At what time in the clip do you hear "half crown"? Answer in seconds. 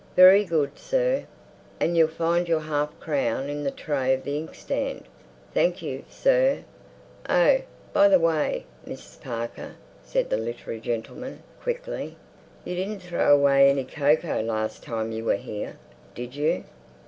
2.61-3.49